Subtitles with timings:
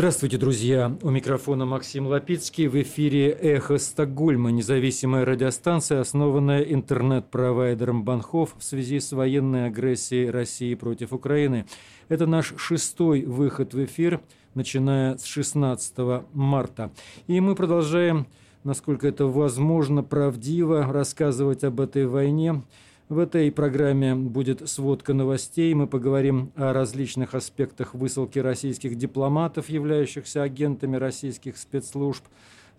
[0.00, 0.96] Здравствуйте, друзья!
[1.02, 2.68] У микрофона Максим Лапицкий.
[2.68, 10.74] В эфире «Эхо Стокгольма», независимая радиостанция, основанная интернет-провайдером Банхов в связи с военной агрессией России
[10.74, 11.66] против Украины.
[12.08, 14.22] Это наш шестой выход в эфир,
[14.54, 16.90] начиная с 16 марта.
[17.26, 18.26] И мы продолжаем,
[18.64, 22.62] насколько это возможно, правдиво рассказывать об этой войне–
[23.10, 25.74] в этой программе будет сводка новостей.
[25.74, 32.24] Мы поговорим о различных аспектах высылки российских дипломатов, являющихся агентами российских спецслужб.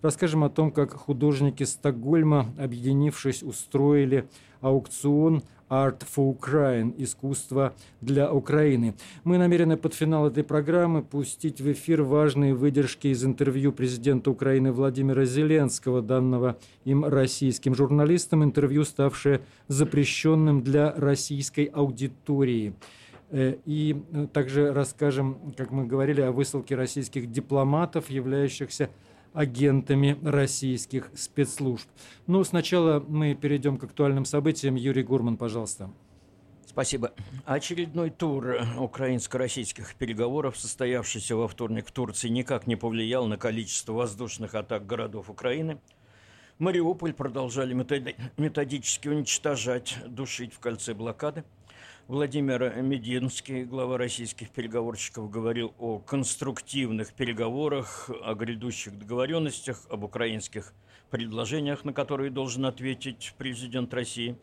[0.00, 4.26] Расскажем о том, как художники Стокгольма, объединившись, устроили
[4.62, 7.72] аукцион Art for Ukraine– искусство
[8.02, 8.94] для Украины.
[9.24, 14.70] Мы намерены под финал этой программы пустить в эфир важные выдержки из интервью президента Украины
[14.70, 22.74] Владимира Зеленского, данного им российским журналистам, интервью, ставшее запрещенным для российской аудитории.
[23.30, 23.96] Э, и
[24.34, 28.90] также расскажем, как мы говорили, о высылке российских дипломатов, являющихся
[29.32, 31.88] агентами российских спецслужб.
[32.26, 34.74] Но сначала мы перейдем к актуальным событиям.
[34.74, 35.90] Юрий Гурман, пожалуйста.
[36.66, 37.12] Спасибо.
[37.44, 44.54] Очередной тур украинско-российских переговоров, состоявшийся во вторник в Турции, никак не повлиял на количество воздушных
[44.54, 45.78] атак городов Украины.
[46.58, 47.74] Мариуполь продолжали
[48.36, 51.44] методически уничтожать, душить в кольце блокады–
[52.08, 60.74] Владимир Мединский, глава российских переговорщиков, говорил о конструктивных переговорах, о грядущих договоренностях, об украинских
[61.10, 64.36] предложениях, на которые должен ответить президент России.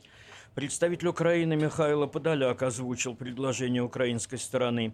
[0.56, 4.94] Представитель Украины Михаил Подоляк озвучил предложение украинской стороны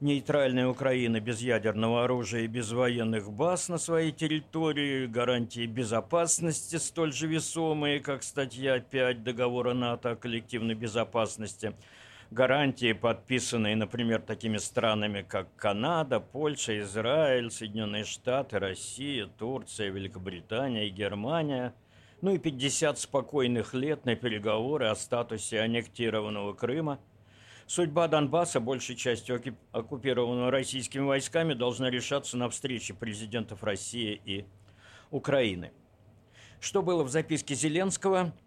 [0.00, 7.14] нейтральная Украина без ядерного оружия и без военных баз на своей территории, гарантии безопасности столь
[7.14, 11.72] же весомые, как статья 5 договора НАТО о коллективной безопасности–
[12.32, 20.90] гарантии, подписанные, например, такими странами, как Канада, Польша, Израиль, Соединенные Штаты, Россия, Турция, Великобритания и
[20.90, 21.74] Германия,
[22.22, 26.98] ну и 50 спокойных лет на переговоры о статусе аннектированного Крыма.
[27.66, 29.40] Судьба Донбасса, большей частью
[29.72, 34.46] оккупированного российскими войсками, должна решаться на встрече президентов России и
[35.10, 35.70] Украины.
[36.60, 38.32] Что было в записке Зеленского–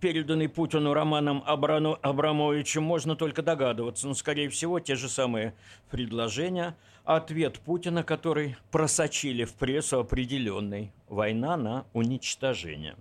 [0.00, 4.06] переданный Путину Романом Абрану, Абрамовичем, можно только догадываться.
[4.06, 5.54] Но, скорее всего, те же самые
[5.90, 6.76] предложения.
[7.04, 10.92] Ответ Путина, который просочили в прессу определенный.
[11.08, 12.96] Война на уничтожение.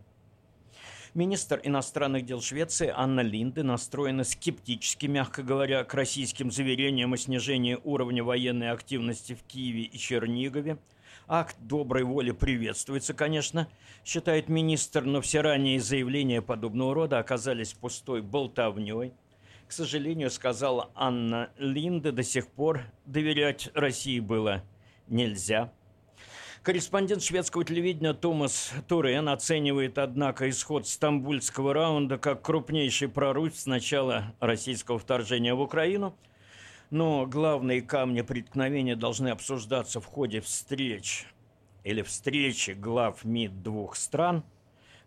[1.13, 7.78] Министр иностранных дел Швеции Анна Линде настроена скептически, мягко говоря, к российским заверениям о снижении
[7.84, 10.78] уровня военной активности в Киеве и Чернигове–
[11.28, 13.69] Акт доброй воли приветствуется, конечно,
[14.03, 19.13] считает министр, но все ранние заявления подобного рода оказались пустой болтовней.
[19.67, 24.63] К сожалению, сказала Анна Линде, до сих пор доверять России было
[25.07, 25.72] нельзя.
[26.61, 34.35] Корреспондент шведского телевидения Томас Турен оценивает, однако, исход стамбульского раунда как крупнейший прорыв с начала
[34.41, 36.17] российского вторжения в Украину–
[36.93, 41.25] но главные камни преткновения должны обсуждаться в ходе встреч
[41.83, 44.43] или встречи глав МИД двух стран.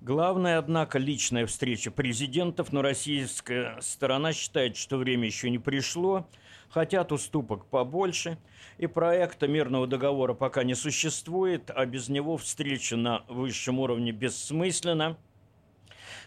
[0.01, 6.29] Главное, однако, личная встреча президентов, но российская сторона считает, что время еще не пришло,
[6.71, 8.37] хотят уступок побольше,
[8.79, 15.17] и проекта мирного договора пока не существует, а без него встреча на высшем уровне бессмысленна–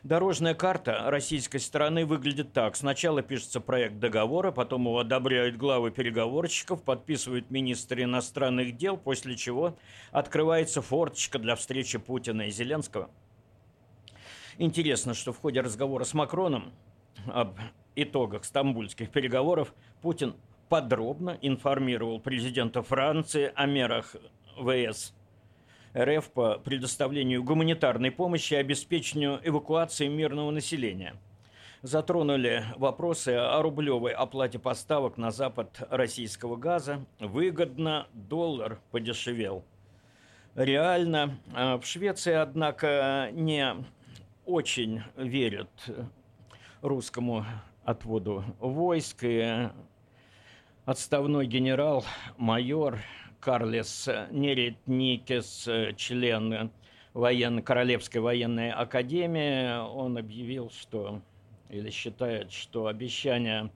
[0.04, 2.78] Дорожная карта российской стороны выглядит так.
[2.78, 9.78] Сначала пишется проект договора, потом его одобряют главы переговорщиков, подписывают министры иностранных дел, после чего
[10.12, 13.10] открывается форточка для встречи Путина и Зеленского.
[14.58, 16.72] Интересно, что в ходе разговора с Макроном
[17.28, 17.58] об
[17.96, 20.36] итогах стамбульских переговоров Путин
[20.70, 24.16] подробно информировал президента Франции о мерах
[24.56, 25.14] ВС
[25.98, 31.16] РФ по предоставлению гуманитарной помощи и обеспечению эвакуации мирного населения.
[31.82, 37.06] Затронули вопросы о рублевой оплате поставок на запад российского газа.
[37.20, 39.64] Выгодно, доллар подешевел.
[40.56, 41.38] Реально.
[41.54, 43.76] А в Швеции, однако, не
[44.46, 45.70] очень верят
[46.82, 47.46] русскому
[47.86, 49.20] отводу войск.
[49.22, 49.70] И
[50.86, 52.04] отставной генерал,
[52.38, 53.00] майор
[53.40, 56.72] Карлес Неретникес, член
[57.14, 61.22] военно Королевской военной академии, он объявил, что
[61.70, 63.72] или считает, что обещание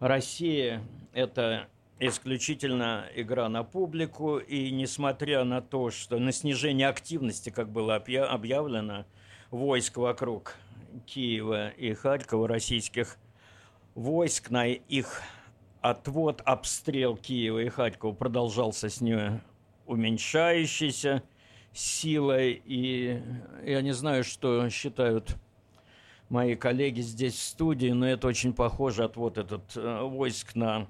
[0.00, 0.80] России–
[1.12, 1.66] это
[1.98, 9.06] исключительно игра на публику, и несмотря на то, что на снижение активности, как было объявлено,
[9.50, 10.56] войск вокруг
[11.06, 13.16] Киева и Харькова, российских
[13.94, 15.22] войск, на их
[15.80, 19.40] отвод, обстрел Киева и Харькова продолжался с нее
[19.86, 21.22] уменьшающейся
[21.72, 22.62] силой.
[22.64, 23.22] И
[23.64, 25.36] я не знаю, что считают
[26.28, 30.88] мои коллеги здесь в студии, но это очень похоже отвод этот э, войск на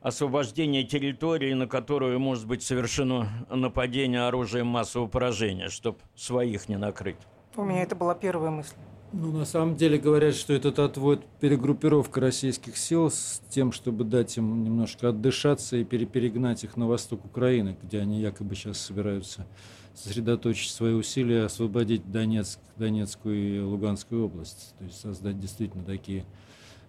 [0.00, 7.18] освобождение территории, на которую может быть совершено нападение оружием массового поражения, чтобы своих не накрыть.
[7.56, 8.76] У меня это была первая мысль.
[9.12, 14.36] Ну, на самом деле говорят, что этот отвод– перегруппировка российских сил с тем, чтобы дать
[14.36, 19.46] им немножко отдышаться и перегнать их на восток Украины, где они якобы сейчас собираются
[19.94, 24.74] сосредоточить свои усилия, освободить Донецк, Донецкую и Луганскую область.
[24.78, 26.24] То есть создать действительно такие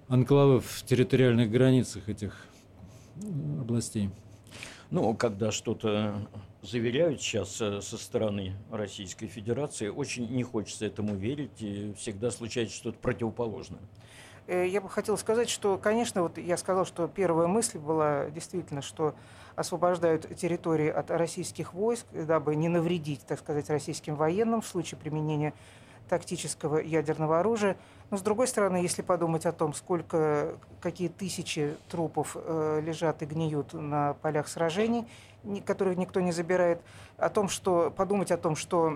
[0.07, 2.45] анклавы в территориальных границах этих
[3.59, 4.11] областей.
[4.91, 6.27] Ну, когда что-то
[6.61, 12.75] заверяют сейчас э, со стороны Российской Федерации, очень не хочется этому верить, и всегда случается
[12.75, 13.81] что-то противоположное.
[14.47, 18.81] Э, я бы хотел сказать, что, конечно, вот я сказал, что первая мысль была действительно,
[18.81, 19.15] что
[19.55, 25.53] освобождают территории от российских войск, дабы не навредить, так сказать, российским военным в случае применения
[26.09, 27.77] тактического ядерного оружия.
[28.11, 33.25] Но с другой стороны, если подумать о том, сколько, какие тысячи трупов э, лежат и
[33.25, 35.07] гниют на полях сражений,
[35.65, 36.81] которых никто не забирает,
[37.17, 38.93] о том, что подумать о том, что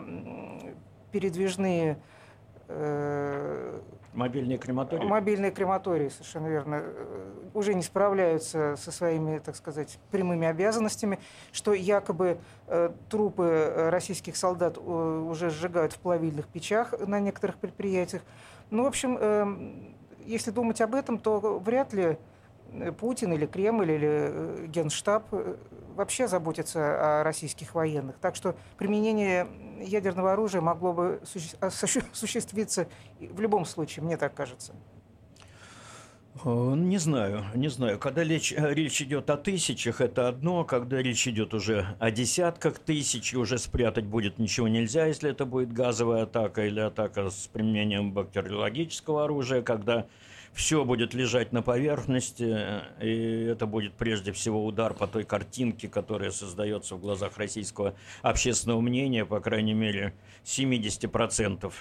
[1.13, 1.97] передвижные
[2.67, 3.79] э,
[4.15, 5.05] Мобильные крематории?
[5.05, 11.19] Мобильные крематории, совершенно верно, э, уже не справляются со своими, так сказать, прямыми обязанностями,
[11.51, 18.21] что якобы э, трупы российских солдат э, уже сжигают в плавильных печах на некоторых предприятиях.
[18.69, 19.45] Ну, в общем, э,
[20.25, 22.17] если думать об этом, то вряд ли
[22.71, 25.55] Э, Путин или Кремль или э, Генштаб э,
[25.95, 28.17] вообще заботятся о российских военных.
[28.17, 29.47] Так что применение
[29.81, 31.21] ядерного оружия могло бы
[31.61, 32.87] осуществиться
[33.19, 34.73] в любом случае, мне так кажется.
[36.43, 37.97] Не знаю, не знаю.
[37.97, 40.65] Когда речь, речь идет о тысячах, это одно.
[40.65, 45.71] Когда речь идет уже о десятках тысяч, уже спрятать будет ничего нельзя, если это будет
[45.71, 49.61] газовая атака или атака с применением бактериологического оружия.
[49.61, 50.07] Когда
[50.53, 56.31] все будет лежать на поверхности, и это будет прежде всего удар по той картинке, которая
[56.31, 61.71] создается в глазах российского общественного мнения, по крайней мере, 70%,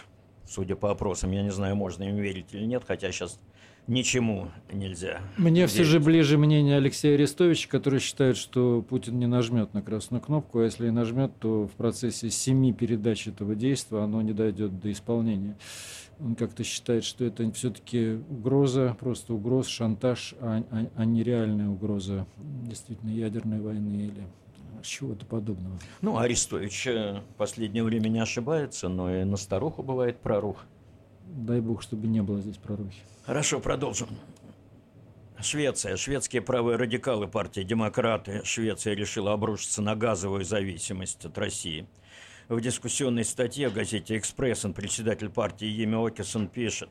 [0.47, 1.33] судя по опросам.
[1.33, 3.41] Я не знаю, можно им верить или нет, хотя сейчас
[3.87, 5.21] ничему нельзя.
[5.37, 5.73] Мне верить.
[5.73, 10.61] все же ближе мнение Алексея Арестовича, который считает, что Путин не нажмет на красную кнопку,
[10.61, 14.91] а если и нажмет, то в процессе семи передач этого действия оно не дойдет до
[14.91, 15.57] исполнения.
[16.21, 21.69] Он как-то считает, что это все-таки угроза, просто угроз, шантаж, а, а, а не реальная
[21.69, 22.27] угроза
[22.63, 24.23] действительно ядерной войны или
[24.83, 25.79] чего-то подобного.
[26.03, 30.65] Ну, Арестович в последнее время не ошибается, но и на старуху бывает прорух.
[31.27, 33.01] Дай бог, чтобы не было здесь прорухи.
[33.25, 34.09] Хорошо, продолжим.
[35.41, 35.97] Швеция.
[35.97, 38.43] Шведские правые радикалы партии «Демократы».
[38.45, 41.87] Швеция решила обрушиться на газовую зависимость от России–
[42.49, 46.91] в дискуссионной статье в газете «Экспрессен» председатель партии Еми Окисон пишет,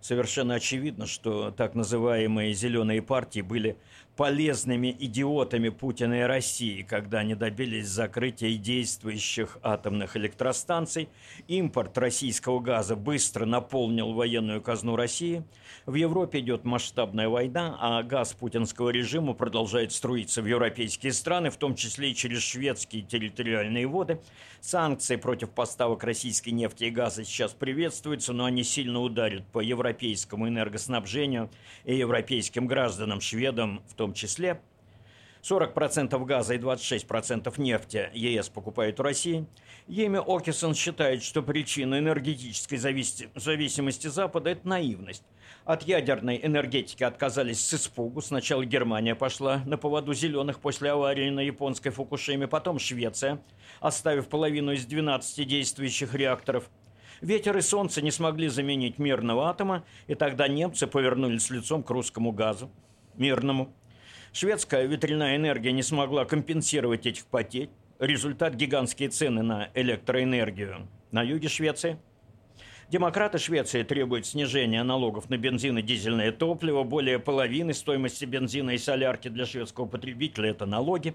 [0.00, 3.76] совершенно очевидно, что так называемые «зеленые партии» были
[4.16, 11.08] полезными идиотами Путина и России, когда они добились закрытия действующих атомных электростанций.
[11.48, 15.44] Импорт российского газа быстро наполнил военную казну России.
[15.86, 21.56] В Европе идет масштабная война, а газ путинского режима продолжает струиться в европейские страны, в
[21.56, 24.20] том числе и через шведские территориальные воды.
[24.60, 30.48] Санкции против поставок российской нефти и газа сейчас приветствуются, но они сильно ударят по европейскому
[30.48, 31.50] энергоснабжению
[31.84, 34.60] и европейским гражданам, шведам в том числе.
[35.42, 39.46] 40% газа и 26% нефти ЕС покупает у России.
[39.88, 45.24] Еми Окисон считает, что причина энергетической зависимости Запада– это наивность.
[45.64, 48.20] От ядерной энергетики отказались с испугу.
[48.20, 53.42] Сначала Германия пошла на поводу зеленых после аварии на японской Фукушиме, потом Швеция,
[53.80, 56.70] оставив половину из 12 действующих реакторов.
[57.20, 62.32] Ветер и солнце не смогли заменить мирного атома, и тогда немцы повернулись лицом к русскому
[62.32, 62.70] газу,
[63.14, 63.72] мирному.
[64.32, 67.68] Шведская ветряная энергия не смогла компенсировать этих потерь.
[67.98, 71.98] Результат– гигантские цены на электроэнергию на юге Швеции.
[72.88, 76.82] Демократы Швеции требуют снижения налогов на бензин и дизельное топливо.
[76.82, 81.14] Более половины стоимости бензина и солярки для шведского потребителя– это налоги.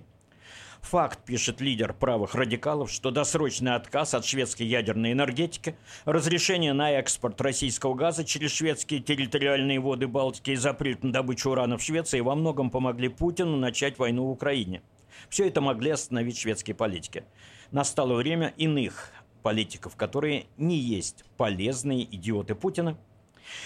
[0.81, 7.41] Факт, пишет лидер правых радикалов, что досрочный отказ от шведской ядерной энергетики, разрешение на экспорт
[7.41, 12.36] российского газа через шведские территориальные воды Балтики и запрет на добычу урана в Швеции во
[12.36, 14.81] многом помогли Путину начать войну в Украине.
[15.29, 17.24] Все это могли остановить шведские политики.
[17.72, 19.12] Настало время иных
[19.43, 22.98] политиков, которые не есть полезные идиоты Путина.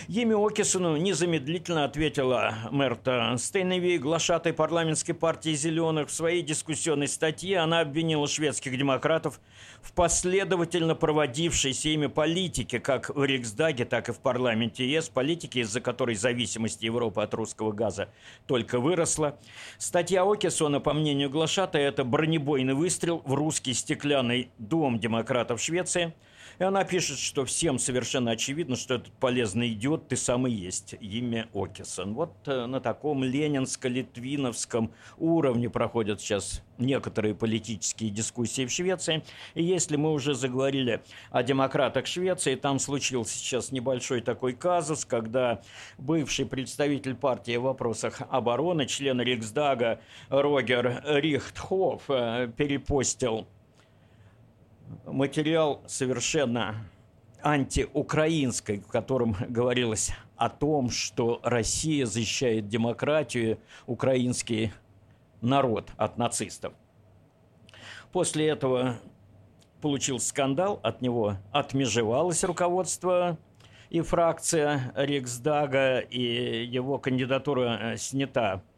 [0.08, 6.10] Еми Окисону незамедлительно ответила Мерта Стейневи, глашатой парламентской партии «Зеленых».
[6.10, 9.40] В своей дискуссионной статье она обвинила шведских демократов
[9.82, 15.82] в последовательно проводившейся ими политике, как в Риксдаге, так и в парламенте ЕС, политики, из-за
[15.82, 18.10] которой зависимость Европы от русского газа
[18.48, 19.40] только выросла.
[19.78, 26.14] Статья Окисона, по мнению глашатой, это бронебойный выстрел в русский стеклянный дом демократов Швеции–
[26.62, 30.94] и она пишет, что всем совершенно очевидно, что этот полезный идиот ты сам и есть,
[31.00, 32.14] имя Окисон.
[32.14, 39.24] Вот э, на таком ленинско-литвиновском уровне проходят сейчас некоторые политические дискуссии в Швеции.
[39.56, 41.02] И если мы уже заговорили
[41.32, 45.64] о демократах Швеции, там случился сейчас небольшой такой казус, когда
[45.98, 50.00] бывший представитель партии в вопросах обороны, член Риксдага
[50.30, 53.48] Рогер Рихтхоф э, перепостил
[55.06, 56.76] материал совершенно
[57.44, 64.72] антиукраинский, в котором говорилось о том, что Россия защищает демократию, украинский
[65.42, 66.74] народ от нацистов.
[68.12, 68.98] После этого
[69.82, 73.38] получил скандал, от него отмежевалось руководство
[73.90, 78.71] и фракция Риксдага, и его кандидатура снята Э,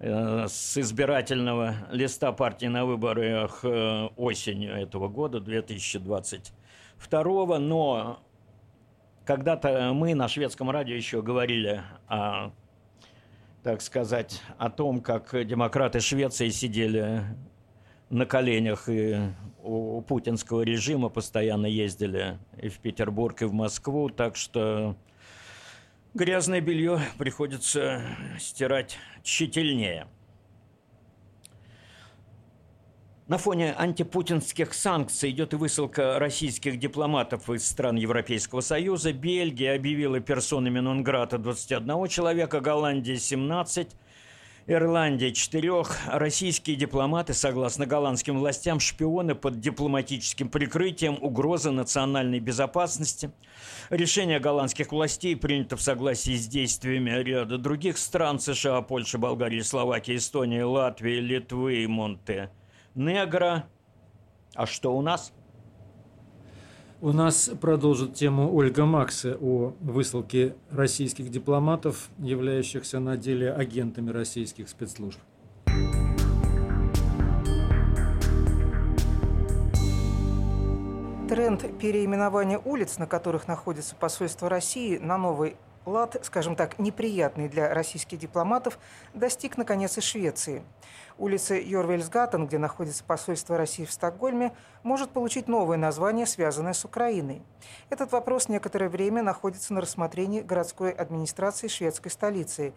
[0.00, 8.20] с избирательного листа партии на выборах э, осенью этого года, 2022, но
[9.24, 12.52] когда-то мы на шведском радио еще говорили о,
[13.62, 17.24] так сказать, о том, как демократы Швеции сидели
[18.08, 19.18] на коленях и
[19.62, 24.94] у путинского режима постоянно ездили и в Петербург, и в Москву, так что
[26.14, 28.02] Грязное белье приходится
[28.38, 30.08] стирать тщательнее.
[33.26, 39.12] На фоне антипутинских санкций идет и высылка российских дипломатов из стран Европейского Союза.
[39.12, 43.90] Бельгия объявила персонами Нонграта 21 человека, Голландия 17,
[44.70, 45.96] Ирландия четырех.
[46.08, 53.32] Российские дипломаты, согласно голландским властям, шпионы под дипломатическим прикрытием угрозы национальной безопасности.
[53.88, 60.16] Решение голландских властей принято в согласии с действиями ряда других стран США, Польши, Болгарии, Словакии,
[60.16, 63.64] Эстонии, Латвии, Литвы и Монте-Негро.
[64.54, 65.32] А что у нас?
[67.00, 74.68] У нас продолжит тему Ольга Макса о высылке российских дипломатов, являющихся на деле агентами российских
[74.68, 75.20] спецслужб.
[81.28, 85.56] Тренд переименования улиц, на которых находится посольство России, на новый
[85.86, 88.78] лад, скажем так, неприятный для российских дипломатов,
[89.14, 90.62] достиг, наконец, и Швеции
[91.18, 97.42] улица Йорвельсгаттен, где находится посольство России в Стокгольме, может получить новое название, связанное с Украиной.
[97.90, 102.72] Этот вопрос некоторое время находится на рассмотрении городской администрации шведской столицы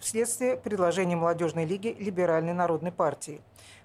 [0.00, 3.40] вследствие предложения молодежной лиги Либеральной народной партии.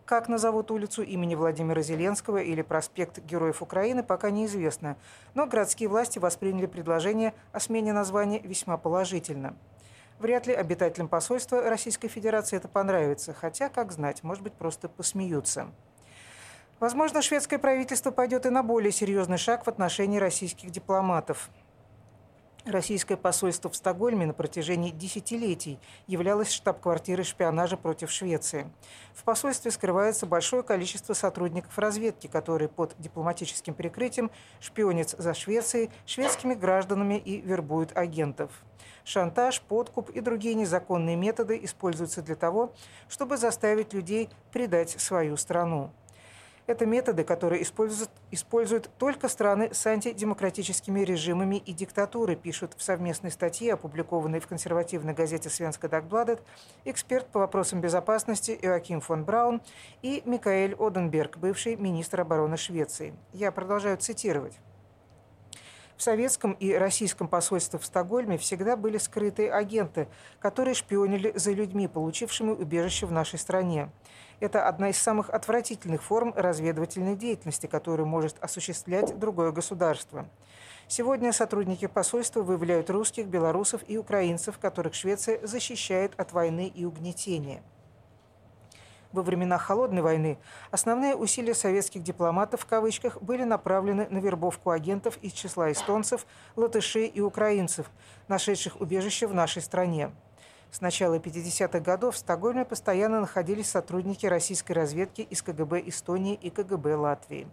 [0.05, 4.97] Как назовут улицу имени Владимира Зеленского или проспект Героев Украины, пока неизвестно,
[5.33, 9.55] но городские власти восприняли предложение о смене названия весьма положительно.
[10.19, 15.67] Вряд ли обитателям посольства Российской Федерации это понравится, хотя, как знать, может быть, просто посмеются.
[16.81, 21.49] Возможно, шведское правительство пойдет и на более серьезный шаг в отношении российских дипломатов.
[22.65, 28.71] Российское посольство в Стокгольме на протяжении десятилетий являлось штаб-квартирой шпионажа против Швеции.
[29.13, 36.53] В посольстве скрывается большое количество сотрудников разведки, которые под дипломатическим прикрытием шпионят за Швецией, шведскими
[36.53, 38.63] гражданами и вербуют агентов.
[39.03, 42.73] Шантаж, подкуп и другие незаконные методы используются для того,
[43.09, 45.91] чтобы заставить людей предать свою страну.
[46.65, 53.31] Это методы, которые используют, используют только страны с антидемократическими режимами и диктатурой, пишут в совместной
[53.31, 56.41] статье, опубликованной в консервативной газете «Свенска Дагбладет»,
[56.85, 59.61] эксперт по вопросам безопасности Иоаким фон Браун
[60.01, 63.13] и Микаэль Оденберг, бывший министр обороны Швеции.
[63.33, 64.57] Я продолжаю цитировать.
[65.97, 70.07] В советском и российском посольствах в Стокгольме всегда были скрытые агенты,
[70.39, 73.89] которые шпионили за людьми, получившими убежище в нашей стране.
[74.43, 80.27] Это одна из самых отвратительных форм разведывательной деятельности, которую может осуществлять другое государство.
[80.89, 87.63] Сегодня сотрудники посольства выявляют русских, белорусов и украинцев, которых Швеция защищает от войны и угнетения
[89.13, 90.37] во времена Холодной войны
[90.71, 97.07] основные усилия советских дипломатов в кавычках были направлены на вербовку агентов из числа эстонцев, латышей
[97.07, 97.89] и украинцев,
[98.27, 100.11] нашедших убежище в нашей стране.
[100.73, 106.49] С начала 50-х годов в Стокгольме постоянно находились сотрудники российской разведки из КГБ Эстонии и
[106.49, 107.47] КГБ Латвии.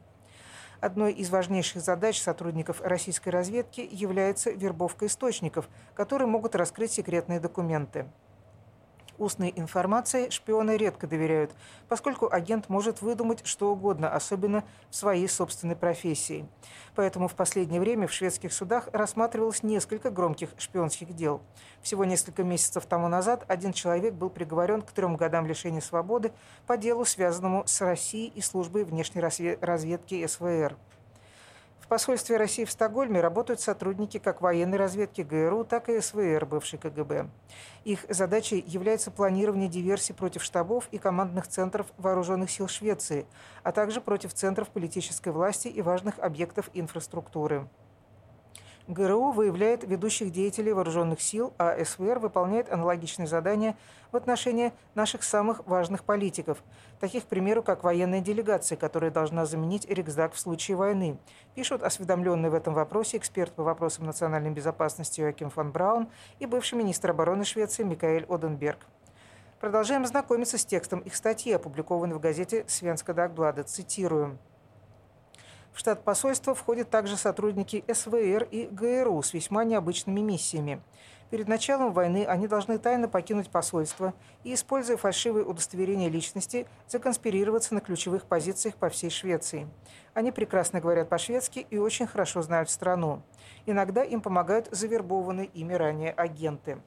[0.80, 8.06] Одной из важнейших задач сотрудников российской разведки является вербовка источников, которые могут раскрыть секретные документы.
[9.20, 11.50] Устной информации шпионы редко доверяют,
[11.90, 16.48] поскольку агент может выдумать что угодно, особенно в своей собственной профессии.
[16.94, 21.42] Поэтому в последнее время в шведских судах рассматривалось несколько громких шпионских дел.
[21.82, 26.32] Всего несколько месяцев тому назад один человек был приговорен к трем годам лишения свободы
[26.66, 30.78] по делу, связанному с Россией и службой внешней разведки СВР
[31.90, 37.26] посольстве России в Стокгольме работают сотрудники как военной разведки ГРУ, так и СВР, бывшей КГБ.
[37.84, 43.26] Их задачей является планирование диверсий против штабов и командных центров вооруженных сил Швеции,
[43.64, 47.68] а также против центров политической власти и важных объектов инфраструктуры.
[48.86, 53.76] ГРУ выявляет ведущих деятелей вооруженных сил, а СВР выполняет аналогичные задания
[54.10, 56.62] в отношении наших самых важных политиков,
[57.00, 61.18] таких, к примеру, как военная делегация, которая должна заменить Риксдаг в случае войны,
[61.54, 66.74] пишут осведомленный в этом вопросе эксперт по вопросам национальной безопасности Йоаким фон Браун и бывший
[66.74, 68.86] министр обороны Швеции Микаэль Оденберг.
[69.58, 73.64] Продолжаем знакомиться с текстом их статьи, опубликованной в газете «Свенска Дагблада».
[73.64, 74.38] Цитирую.
[75.72, 80.82] В штат посольства входят также сотрудники СВР и ГРУ с весьма необычными миссиями.
[81.30, 87.80] Перед началом войны они должны тайно покинуть посольство и, используя фальшивые удостоверения личности, законспирироваться на
[87.80, 89.68] ключевых позициях по всей Швеции.
[90.12, 93.22] Они прекрасно говорят по-шведски и очень хорошо знают страну.
[93.64, 96.82] Иногда им помогают завербованные ими ранее агенты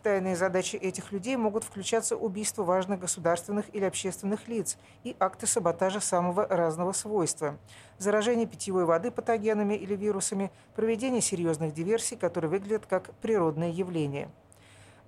[0.00, 6.00] тайные задачи этих людей могут включаться убийство важных государственных или общественных лиц и акты саботажа
[6.00, 7.58] самого разного свойства,
[7.98, 14.30] заражение питьевой воды патогенами или вирусами, проведение серьезных диверсий, которые выглядят как природное явление.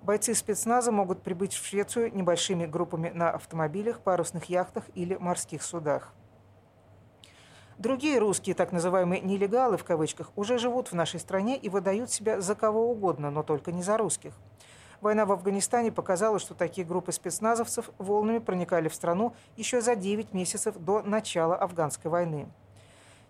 [0.01, 6.13] Бойцы спецназа могут прибыть в Швецию небольшими группами на автомобилях, парусных яхтах или морских судах.
[7.77, 12.41] Другие русские, так называемые «нелегалы» в кавычках, уже живут в нашей стране и выдают себя
[12.41, 14.33] за кого угодно, но только не за русских.
[15.07, 20.33] Война в Афганистане показала, что такие группы спецназовцев волнами проникали в страну еще за 9
[20.33, 22.49] месяцев до начала афганской войны.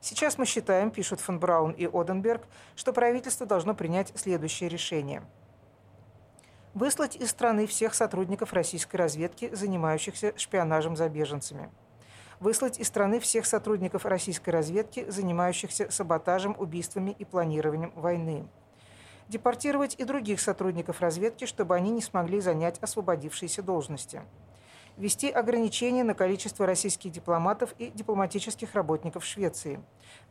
[0.02, 5.22] Сейчас мы считаем, пишут фон Браун и Оденберг, что правительство должно принять следующее решение.
[6.74, 11.70] Выслать из страны всех сотрудников российской разведки, занимающихся шпионажем за беженцами.
[12.40, 18.48] Выслать из страны всех сотрудников российской разведки, занимающихся саботажем, убийствами и планированием войны
[19.28, 24.22] депортировать и других сотрудников разведки, чтобы они не смогли занять освободившиеся должности.
[24.98, 29.80] Ввести ограничения на количество российских дипломатов и дипломатических работников Швеции.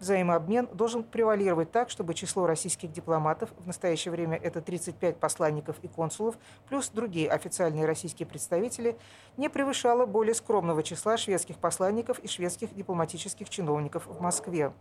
[0.00, 5.88] Взаимообмен должен превалировать так, чтобы число российских дипломатов, в настоящее время это 35 посланников и
[5.88, 6.36] консулов,
[6.68, 8.98] плюс другие официальные российские представители,
[9.36, 14.72] не превышало более скромного числа шведских посланников и шведских дипломатических чиновников в Москве.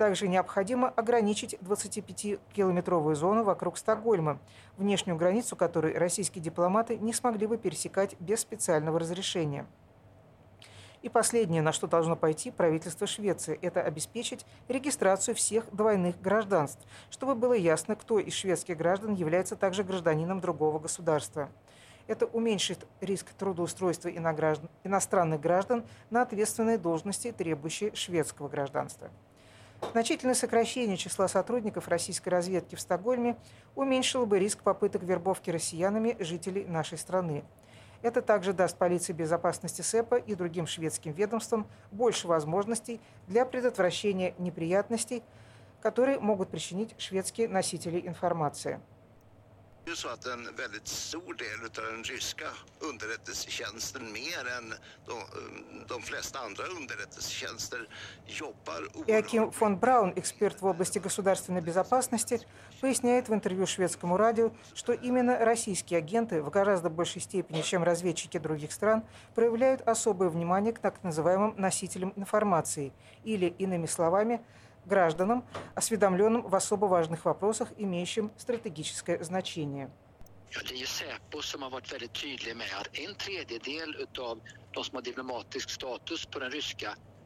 [0.00, 4.38] Также необходимо ограничить 25-километровую зону вокруг Стокгольма,
[4.78, 9.66] внешнюю границу которой российские дипломаты не смогли бы пересекать без специального разрешения.
[11.02, 17.34] И последнее, на что должно пойти правительство Швеции, это обеспечить регистрацию всех двойных гражданств, чтобы
[17.34, 21.50] было ясно, кто из шведских граждан является также гражданином другого государства.
[22.06, 29.10] Это уменьшит риск трудоустройства иностранных граждан на ответственные должности, требующие шведского гражданства.
[29.92, 33.36] Значительное сокращение числа сотрудников российской разведки в Стокгольме
[33.74, 37.42] уменьшило бы риск попыток вербовки россиянами жителей нашей страны.
[38.02, 45.22] Это также даст полиции безопасности СЭПа и другим шведским ведомствам больше возможностей для предотвращения неприятностей,
[45.82, 48.80] которые могут причинить шведские носители информации
[49.90, 52.44] ju så att en väldigt stor del av den ryska
[52.80, 54.74] underrättelsetjänsten, mer än
[55.06, 55.14] de,
[55.88, 57.88] de flesta andra underrättelsetjänster,
[58.26, 62.40] jobbar Иаким фон Браун, эксперт в области государственной безопасности,
[62.80, 68.38] поясняет в интервью шведскому радио, что именно российские агенты в гораздо большей степени, чем разведчики
[68.38, 69.02] других стран,
[69.34, 72.92] проявляют особое внимание к так называемым носителям информации
[73.24, 74.40] или, иными словами,
[74.84, 79.90] гражданам, осведомленным в особо важных вопросах, имеющим стратегическое значение.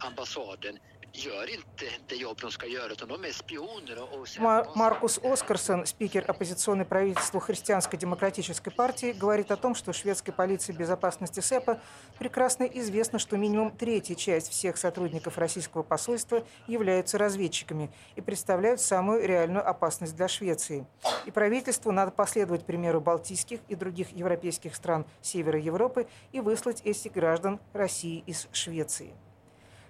[0.01, 0.81] Ambassaden
[1.15, 4.75] gör inte det jobb de ska göra, utan de är spioner.
[4.75, 11.41] Маркус Оскарсон, спикер оппозиционной правительству Христианской демократической партии, говорит о том, что шведской полиции безопасности
[11.41, 11.81] СЭПа
[12.19, 19.27] прекрасно известно, что минимум третья часть всех сотрудников российского посольства являются разведчиками и представляют самую
[19.27, 20.87] реальную опасность для Швеции.
[21.27, 27.13] И правительству надо последовать примеру балтийских и других европейских стран Севера Европы и выслать этих
[27.13, 29.15] граждан России из Швеции.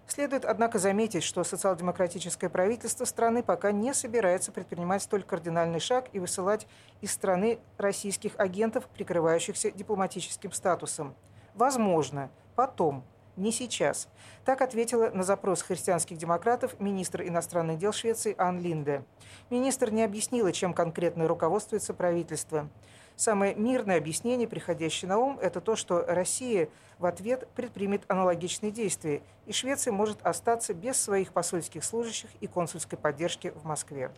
[0.07, 6.19] Следует, однако, заметить, что социал-демократическое правительство страны пока не собирается предпринимать столь кардинальный шаг и
[6.19, 6.67] высылать
[7.01, 11.15] из страны российских агентов, прикрывающихся дипломатическим статусом.
[11.55, 13.05] Возможно, потом,
[13.37, 14.09] не сейчас.
[14.45, 19.05] Так ответила на запрос христианских демократов министр иностранных дел Швеции Ан Линде.
[19.51, 22.69] Министр не объяснила, чем конкретно руководствуется правительство.
[23.17, 29.23] Самое мирное объяснение, приходящее на ум, это то, что Россия в ответ предпримет аналогичные действия,
[29.47, 34.11] и Швеция может остаться без своих посольских служащих и консульской поддержки в Москве.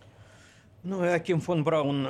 [0.83, 2.09] Ну, и Аким фон Браун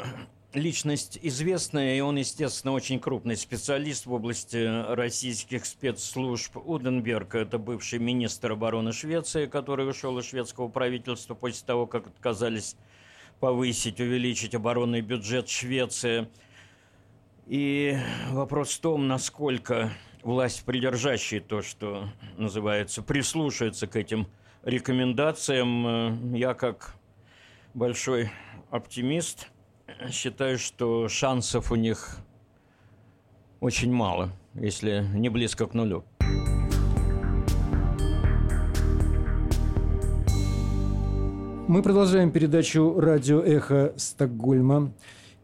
[0.53, 6.57] личность известная, и он, естественно, очень крупный специалист в области российских спецслужб.
[6.57, 12.77] Уденберг– это бывший министр обороны Швеции, который ушел из шведского правительства после того, как отказались
[13.41, 16.29] повысить, увеличить оборонный бюджет Швеции–
[17.47, 17.97] и
[18.31, 19.91] вопрос в том, насколько
[20.23, 24.27] власть, придержащая то, что называется, прислушается к этим
[24.65, 26.35] рекомендациям.
[26.35, 26.95] Я как
[27.75, 28.31] большой
[28.71, 29.49] оптимист
[30.11, 32.19] считаю, что шансов у них
[33.61, 36.05] очень мало, если не близко к нулю.
[41.69, 44.93] Мы продолжаем передачу «Радио Эхо Стокгольма».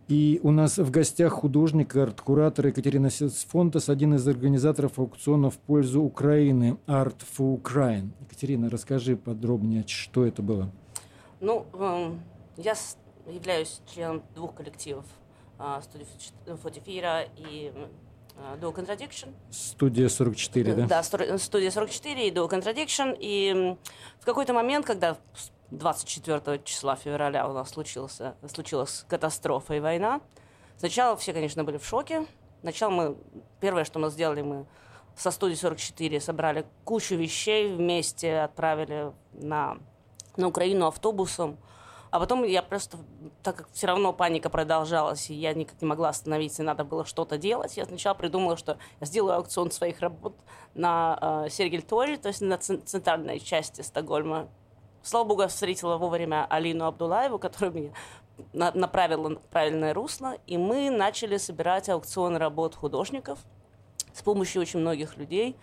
[0.09, 5.59] И у нас в гостях художник и арт-куратор Екатерина Сецфонтес, один из организаторов аукциона в
[5.59, 8.11] пользу Украины «Art for Ukraine».
[8.21, 10.71] Екатерина, расскажи подробнее, что это было.
[11.41, 12.21] Ну, эм,
[12.57, 12.75] я
[13.27, 15.05] являюсь членом двух коллективов
[15.83, 16.07] студии
[16.63, 17.73] Фотифира и
[18.61, 19.33] Do Contradiction.
[19.51, 20.87] Студия 44, да?
[20.87, 23.17] Да, студия 44 и Do Contradiction.
[23.19, 23.77] И
[24.21, 25.17] в какой-то момент, когда
[25.73, 30.21] 24 числа февраля у нас случился, случилась катастрофа и война.
[30.77, 32.27] Сначала все, конечно, были в шоке.
[32.61, 33.17] Сначала мы,
[33.61, 34.67] первое, что мы сделали, мы
[35.17, 39.79] со студии 44 собрали кучу вещей вместе, отправили на,
[40.37, 41.57] на Украину автобусом.
[42.11, 42.99] А потом я просто,
[43.43, 47.07] так как все равно паника продолжалась, и я никак не могла остановиться, и надо было
[47.07, 50.37] что-то делать, я сначала придумала, что я сделаю аукцион своих работ
[50.75, 54.49] на э, Сергель-Торе, то есть на центральной части Стокгольма,
[55.03, 57.93] Слава богу, я встретила вовремя Алину Абдулаеву, которая меня
[58.53, 63.41] направила на правильное русло, и мы начали собирать аукцион работ художников
[64.13, 65.57] с помощью очень многих людей.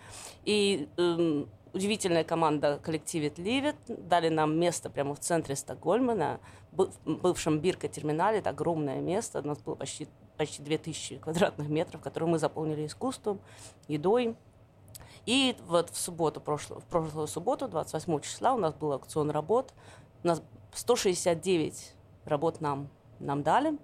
[0.44, 6.40] И эм, удивительная команда коллективит Ливит дали нам место прямо в центре Стокгольма, на
[6.72, 8.40] бывшем Бирка-терминале.
[8.40, 13.40] Это огромное место, у нас было почти, почти 2000 квадратных метров, которые мы заполнили искусством,
[13.88, 14.36] едой,
[15.26, 19.72] и вот в субботу, прошлую, в прошлую субботу, 28 числа, у нас был аукцион работ.
[20.22, 20.42] У нас
[20.74, 23.78] 169 работ нам, нам дали.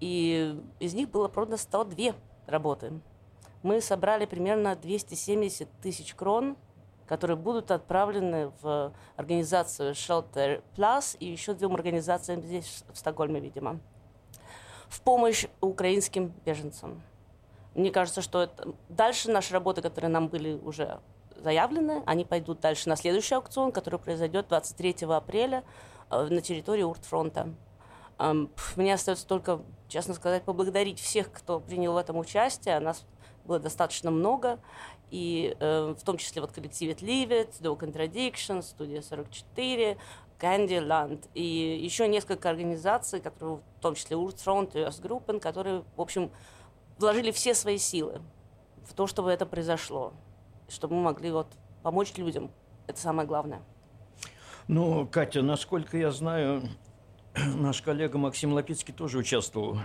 [0.00, 2.14] И из них было продано 102
[2.46, 3.00] работы.
[3.62, 6.56] Мы собрали примерно 270 тысяч крон,
[7.06, 13.80] которые будут отправлены в организацию Shelter Plus и еще двум организациям здесь, в Стокгольме, видимо,
[14.88, 17.02] в помощь украинским беженцам.
[17.76, 18.74] Мне кажется, что это...
[18.88, 20.98] дальше наши работы, которые нам были уже
[21.36, 25.62] заявлены, они пойдут дальше на следующий аукцион, который произойдет 23 апреля
[26.10, 27.54] э, на территории Уртфронта.
[28.76, 32.80] Мне остается только, честно сказать, поблагодарить всех, кто принял в этом участие.
[32.80, 33.04] Нас
[33.44, 34.58] было достаточно много,
[35.10, 39.98] и э, в том числе вот коллективе Leave It, No Contradiction, Студия 44,
[40.40, 46.30] Candyland и еще несколько организаций, которые, в том числе Уртфронт и Gruppen, которые, в общем,
[46.98, 48.20] вложили все свои силы
[48.84, 50.12] в то, чтобы это произошло,
[50.68, 51.48] чтобы мы могли вот
[51.82, 52.50] помочь людям.
[52.86, 53.62] Это самое главное.
[54.68, 56.62] Ну, Катя, насколько я знаю,
[57.34, 59.78] наш коллега Максим Лапицкий тоже участвовал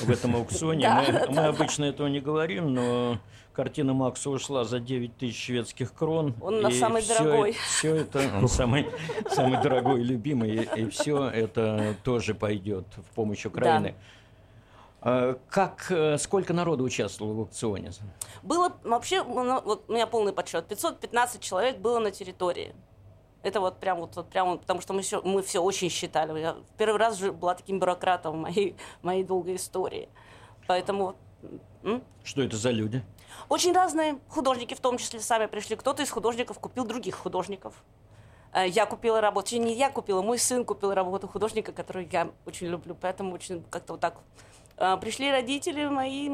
[0.00, 0.90] в этом аукционе.
[1.28, 3.18] Мы, обычно этого не говорим, но
[3.52, 6.34] картина Макса ушла за 9 тысяч шведских крон.
[6.40, 7.52] Он на самый дорогой.
[7.52, 8.86] Все это, он самый,
[9.30, 13.94] самый дорогой и любимый, и, все это тоже пойдет в помощь Украины.
[15.50, 17.92] Как, э, сколько народу участвовало в аукционе?
[18.42, 22.74] Было вообще, ну, вот у меня полный подсчет, 515 человек было на территории.
[23.44, 26.36] Это вот прям вот, вот прям, потому что мы все, мы все очень считали.
[26.40, 30.08] Я первый раз же была таким бюрократом в моей, моей долгой истории.
[30.66, 31.14] Поэтому...
[31.84, 32.02] М?
[32.24, 33.04] Что это за люди?
[33.48, 35.76] Очень разные художники, в том числе сами пришли.
[35.76, 37.74] Кто-то из художников купил других художников.
[38.52, 42.66] Э, я купила работу, не я купила, мой сын купил работу художника, которую я очень
[42.66, 44.16] люблю, поэтому очень как-то вот так
[44.76, 46.30] пришли родители мои,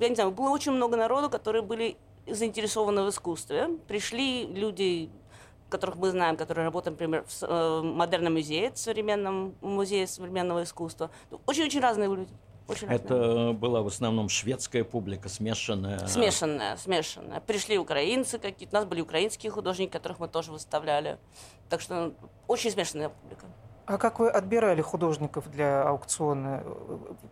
[0.00, 3.68] я не знаю, было очень много народу, которые были заинтересованы в искусстве.
[3.86, 5.10] Пришли люди,
[5.68, 11.10] которых мы знаем, которые работают, например, в э, модерном музее, в современном музее современного искусства.
[11.46, 12.32] Очень-очень разные люди.
[12.66, 13.52] Очень Это разные.
[13.52, 16.06] была в основном шведская публика, смешанная.
[16.06, 17.40] Смешанная, смешанная.
[17.40, 21.18] Пришли украинцы какие-то, у нас были украинские художники, которых мы тоже выставляли.
[21.68, 22.14] Так что
[22.46, 23.46] очень смешанная публика.
[23.86, 26.64] А как вы отбирали художников для аукциона?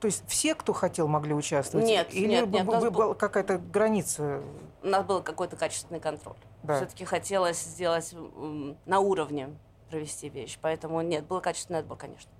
[0.01, 1.87] То есть все, кто хотел, могли участвовать?
[1.87, 4.43] Нет, Или нет, нет, был- была какая-то граница?
[4.83, 6.37] У нас был какой-то качественный контроль.
[6.63, 6.77] Да.
[6.77, 8.15] Все-таки хотелось сделать
[8.85, 9.49] на уровне
[9.91, 10.59] провести вещь.
[10.61, 12.31] Поэтому нет, был качественный отбор, конечно.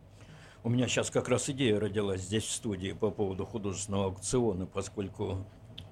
[0.63, 5.39] У меня сейчас как раз идея родилась здесь в студии по поводу художественного аукциона, поскольку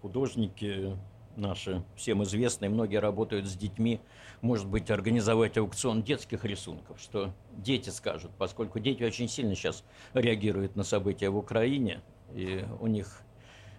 [0.02, 0.96] художники
[1.40, 4.00] наши, всем известные, многие работают с детьми,
[4.40, 10.76] может быть, организовать аукцион детских рисунков, что дети скажут, поскольку дети очень сильно сейчас реагируют
[10.76, 12.00] на события в Украине,
[12.32, 13.22] и у них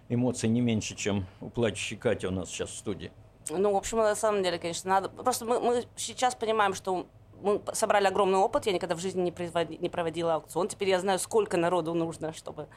[0.08, 3.10] эмоций не меньше, чем у плачущей Кати у нас сейчас в студии.
[3.50, 5.08] Ну, в общем, на самом деле, конечно, надо...
[5.08, 7.06] Просто мы, мы сейчас понимаем, что
[7.42, 8.66] мы собрали огромный опыт.
[8.66, 10.68] Я никогда в жизни не, производи- не проводила аукцион.
[10.68, 12.68] Теперь я знаю, сколько народу нужно, чтобы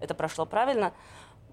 [0.00, 0.94] это прошло правильно.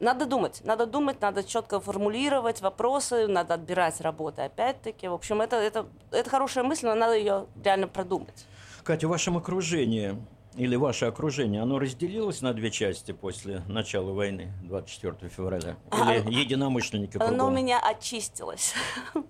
[0.02, 5.08] Надо думать, надо думать, надо четко формулировать вопросы, надо отбирать работы опять-таки.
[5.08, 8.48] В общем, это, это, это хорошая мысль, но надо ее реально продумать.
[8.84, 10.18] Катя, в вашем окружении
[10.56, 15.76] или ваше окружение, оно разделилось на две части после начала войны 24 февраля?
[15.92, 18.74] Или единомышленники Оно у меня очистилось.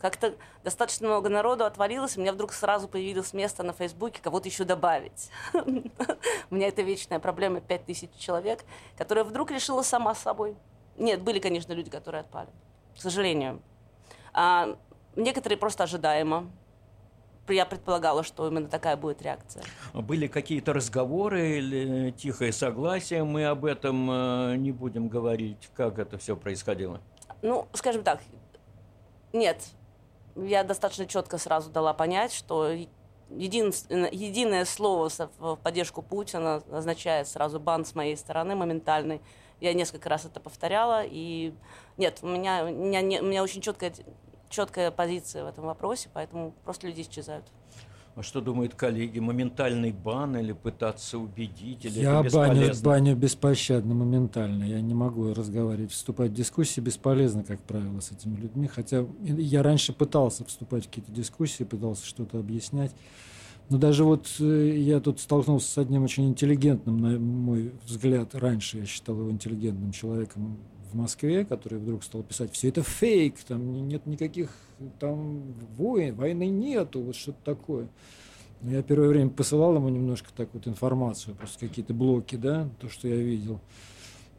[0.00, 0.34] Как-то
[0.64, 4.64] достаточно много народу отвалилось, и у меня вдруг сразу появилось место на Фейсбуке кого-то еще
[4.64, 5.30] добавить.
[5.54, 8.64] У меня это вечная проблема 5000 человек,
[8.96, 10.56] которая вдруг решила сама собой.
[10.96, 12.48] Нет, были, конечно, люди, которые отпали.
[12.96, 13.60] К сожалению.
[14.32, 14.76] А
[15.16, 16.50] некоторые просто ожидаемо.
[17.48, 19.64] Я предполагала, что именно такая будет реакция.
[19.92, 23.24] Были какие-то разговоры или тихое согласие?
[23.24, 27.00] Мы об этом э, не будем говорить, как это все происходило.
[27.42, 28.20] Ну, скажем так,
[29.32, 29.60] нет.
[30.36, 32.70] Я достаточно четко сразу дала понять, что
[33.30, 39.20] единственное, единое слово в поддержку Путина означает сразу бан с моей стороны моментальный.
[39.60, 41.54] Я несколько раз это повторяла, и
[41.96, 43.92] нет, у меня, у меня, у меня очень четкая,
[44.48, 47.44] четкая позиция в этом вопросе, поэтому просто люди исчезают.
[48.20, 49.18] А что думают коллеги?
[49.18, 51.86] Моментальный бан или пытаться убедить?
[51.86, 54.64] Или Я баню, баню беспощадно, моментально.
[54.64, 56.82] Я не могу разговаривать, вступать в дискуссии.
[56.82, 58.66] Бесполезно, как правило, с этими людьми.
[58.66, 62.94] Хотя я раньше пытался вступать в какие-то дискуссии, пытался что-то объяснять.
[63.70, 68.80] Но даже вот э, я тут столкнулся с одним очень интеллигентным, на мой взгляд, раньше
[68.80, 70.58] я считал его интеллигентным человеком
[70.90, 74.50] в Москве, который вдруг стал писать, все это фейк, там не- нет никаких
[74.98, 77.88] там войн, войны нету, вот что-то такое.
[78.62, 82.88] Но Я первое время посылал ему немножко так вот информацию, просто какие-то блоки, да, то,
[82.88, 83.60] что я видел.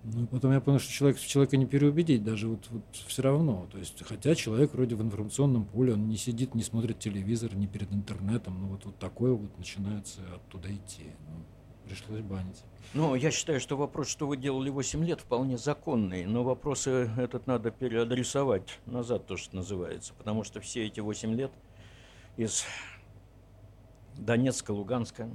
[0.03, 3.67] Ну, и потом я понял, что человек, человека не переубедить даже вот, вот все равно.
[3.71, 7.67] То есть, хотя человек вроде в информационном поле, он не сидит, не смотрит телевизор, не
[7.67, 11.05] перед интернетом, ну вот, вот такое вот начинается оттуда идти.
[11.27, 11.43] Ну,
[11.91, 12.63] пришлось банить.
[12.93, 16.25] Ну, я считаю, что вопрос, что вы делали 8 лет, вполне законный.
[16.25, 20.13] Но вопросы этот надо переадресовать назад, то, что называется.
[20.17, 21.51] Потому что все эти 8 лет
[22.37, 22.65] из
[24.17, 25.29] Донецка, Луганска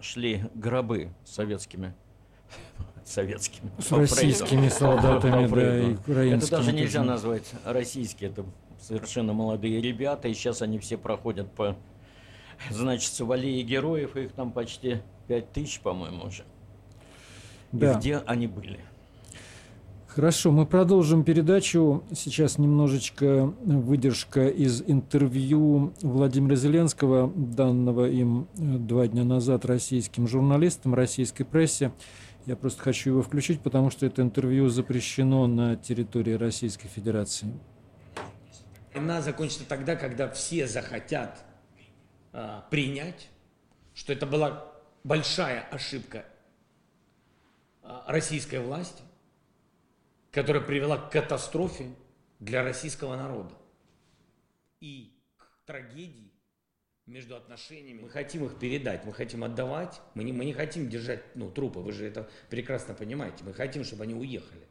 [0.00, 1.94] шли гробы советскими
[3.04, 3.70] советскими.
[3.78, 6.36] С российскими солдатами, да, и украинскими.
[6.36, 8.44] Это даже нельзя назвать российские, это
[8.80, 11.76] совершенно молодые ребята, и сейчас они все проходят по,
[12.70, 16.44] значит, в аллее героев, их там почти пять тысяч, по-моему, уже.
[17.72, 17.92] Да.
[17.92, 18.80] И где они были?
[20.08, 22.02] Хорошо, мы продолжим передачу.
[22.12, 30.96] Сейчас немножечко выдержка из интервью Владимира Зеленского, данного им э, два дня назад российским журналистам,
[30.96, 31.92] российской прессе.
[32.44, 37.46] Я просто хочу его включить, потому что это интервью запрещено на территории Российской Федерации.
[38.92, 41.44] Война закончится тогда, когда все захотят
[42.32, 43.28] а, принять,
[43.94, 44.72] что это была
[45.04, 46.24] большая ошибка
[47.82, 49.02] а, российской власти,
[50.30, 51.94] которая привела к катастрофе
[52.38, 53.54] для российского народа
[54.80, 56.32] и к трагедии
[57.06, 58.02] между отношениями.
[58.02, 61.80] Мы хотим их передать, мы хотим отдавать, мы не, мы не хотим держать ну, трупы,
[61.80, 64.66] вы же это прекрасно понимаете, мы хотим, чтобы они уехали.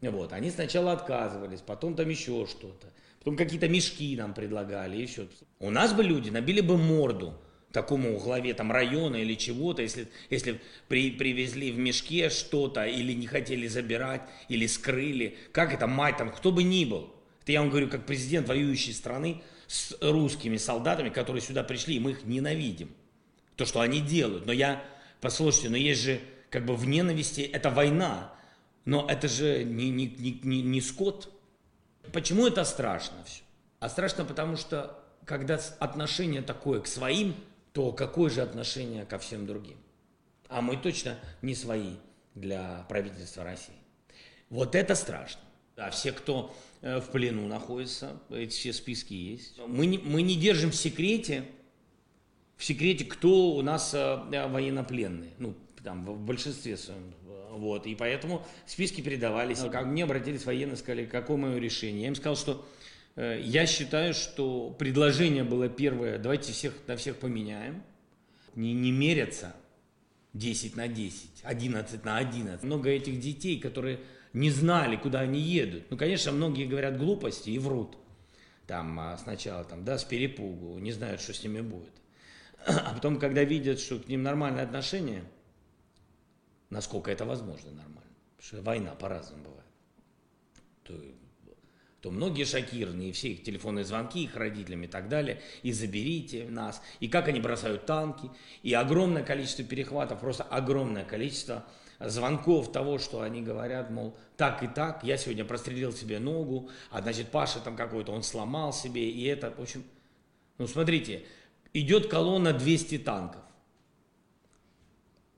[0.00, 0.32] Вот.
[0.32, 2.92] Они сначала отказывались, потом там еще что-то.
[3.18, 5.28] Потом какие-то мешки нам предлагали, еще.
[5.58, 7.34] У нас бы люди набили бы морду
[7.72, 13.26] такому главе там района или чего-то, если, если при, привезли в мешке что-то или не
[13.26, 15.36] хотели забирать, или скрыли.
[15.52, 17.14] Как это мать там, кто бы ни был.
[17.42, 22.00] Это я вам говорю, как президент воюющей страны с русскими солдатами, которые сюда пришли, и
[22.00, 22.90] мы их ненавидим.
[23.56, 24.46] То, что они делают.
[24.46, 24.82] Но я,
[25.20, 28.32] послушайте, но есть же как бы в ненависти, это война.
[28.84, 30.06] Но это же не, не,
[30.42, 31.32] не, не, скот.
[32.12, 33.42] Почему это страшно все?
[33.80, 37.34] А страшно потому, что когда отношение такое к своим,
[37.72, 39.76] то какое же отношение ко всем другим?
[40.48, 41.96] А мы точно не свои.
[42.34, 43.74] для правительства России.
[44.50, 45.40] Вот это страшно.
[45.76, 49.58] Да, все, кто э, в плену находится, эти все списки есть.
[49.66, 51.44] Мы не, мы не держим в секрете,
[52.56, 54.16] в секрете, кто у нас э,
[54.48, 55.30] военнопленные.
[55.38, 57.14] Ну, там, в большинстве своем.
[57.50, 59.58] Вот, и поэтому списки передавались.
[59.58, 62.02] Ко мне обратились военные, сказали, какое мое решение.
[62.02, 62.66] Я им сказал, что
[63.16, 67.82] э, я считаю, что предложение было первое, давайте всех на всех поменяем.
[68.54, 69.54] Не, не мерятся
[70.34, 72.62] 10 на 10, 11 на 11.
[72.62, 74.00] Много этих детей, которые
[74.32, 75.84] не знали, куда они едут.
[75.90, 77.96] Ну, конечно, многие говорят глупости и врут.
[78.66, 81.92] Там а, сначала, там, да, с перепугу, не знают, что с ними будет.
[82.66, 85.24] А потом, когда видят, что к ним нормальное отношение–
[86.70, 88.02] насколько это возможно нормально.
[88.36, 89.64] Потому что война по-разному бывает.
[90.84, 90.94] То,
[92.00, 96.44] то многие шокированы, и все их телефонные звонки их родителям и так далее, и заберите
[96.48, 98.30] нас, и как они бросают танки,
[98.62, 101.66] и огромное количество перехватов, просто огромное количество
[101.98, 107.02] звонков того, что они говорят, мол, так и так, я сегодня прострелил себе ногу, а
[107.02, 109.82] значит Паша там какой-то, он сломал себе, и это, в общем,
[110.58, 111.24] ну смотрите,
[111.72, 113.42] идет колонна 200 танков,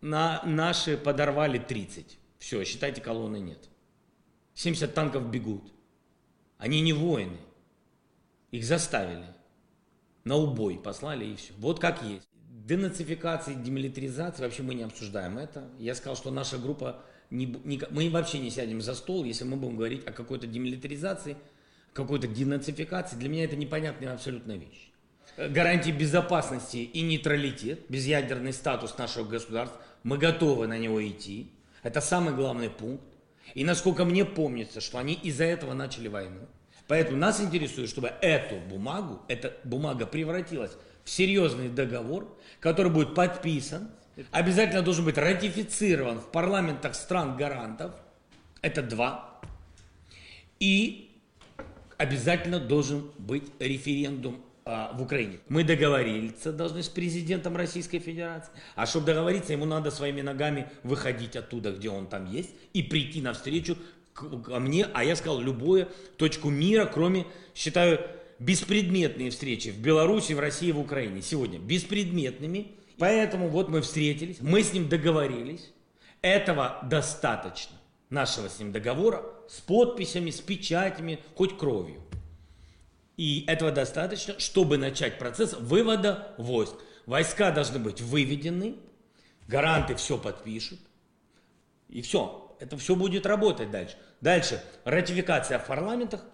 [0.01, 2.19] на наши подорвали 30.
[2.39, 3.69] Все, считайте, колонны нет.
[4.55, 5.73] 70 танков бегут.
[6.59, 7.39] Они не воины.
[8.51, 9.27] Их заставили.
[10.25, 11.53] На убой послали и все.
[11.59, 12.29] Вот как есть.
[12.67, 15.69] Денацификации, демилитаризации, вообще мы не обсуждаем это.
[15.79, 19.57] Я сказал, что наша группа, не, не, мы вообще не сядем за стол, если мы
[19.57, 21.37] будем говорить о какой-то демилитаризации,
[21.93, 23.17] какой-то денацификации.
[23.17, 24.91] Для меня это непонятная абсолютно вещь.
[25.37, 31.51] Гарантии безопасности и нейтралитет, безъядерный статус нашего государства, мы готовы на него идти.
[31.83, 33.05] Это самый главный пункт.
[33.55, 36.47] И насколько мне помнится, что они из-за этого начали войну.
[36.87, 40.73] Поэтому нас интересует, чтобы эту бумагу, эта бумага превратилась
[41.05, 43.91] в серьезный договор, который будет подписан,
[44.31, 47.95] обязательно должен быть ратифицирован в парламентах стран-гарантов.
[48.61, 49.41] Это два.
[50.59, 51.17] И
[51.97, 54.43] обязательно должен быть референдум
[54.94, 55.38] в Украине.
[55.48, 61.37] Мы договориться должны с президентом Российской Федерации, а чтобы договориться, ему надо своими ногами выходить
[61.37, 63.76] оттуда, где он там есть, и прийти навстречу
[64.12, 68.00] ко мне, а я сказал, любую точку мира, кроме, считаю,
[68.38, 72.72] беспредметные встречи в Беларуси, в России, в Украине сегодня, беспредметными.
[72.98, 75.72] Поэтому вот мы встретились, мы с ним договорились,
[76.20, 77.76] этого достаточно,
[78.11, 82.02] нашего с ним договора, с подписями, с печатями, хоть кровью.
[83.20, 86.76] И этого достаточно, чтобы начать процесс вывода войск.
[87.04, 88.76] Войска должны быть выведены,
[89.46, 90.80] гаранты все подпишут,
[91.90, 92.56] и все.
[92.61, 93.98] Это все будет работать дальше.
[94.22, 96.24] Дальше ратификация в парламентах,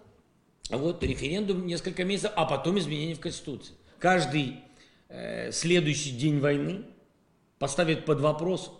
[0.69, 3.75] вот референдум несколько месяцев, а потом изменения в Конституции.
[3.99, 4.61] Каждый
[5.09, 6.85] э, следующий день войны
[7.59, 8.71] поставит под вопрос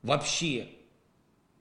[0.00, 0.68] вообще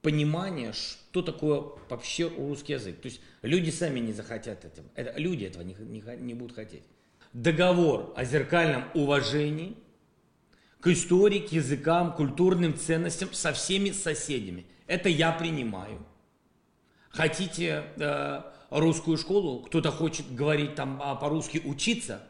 [0.02, 3.02] понимание, что такое вообще русский язык.
[3.02, 4.88] То есть люди сами не захотят этого.
[4.96, 6.84] Это, люди этого не, не, не будут хотеть.
[7.34, 9.76] Договор о зеркальном уважении
[10.80, 14.66] к истории, к языкам, культурным ценностям со всеми соседями.
[14.88, 16.06] Это я принимаю.
[17.10, 22.22] Хотите э, русскую школу, кто-то хочет говорить там а, по-русски учиться,